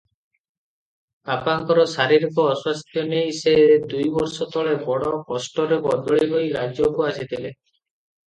[1.29, 3.53] ବାପାଙ୍କର ଶାରୀରିକ ଅସ୍ୱାସ୍ଥ୍ୟ ନେଇ ସେ
[3.91, 7.53] ଦୁଇବର୍ଷ ତଳେ ବଡ଼ କଷ୍ଟରେ ବଦଳି ହୋଇ ରାଜ୍ୟକୁ ଆସିଥିଲେ!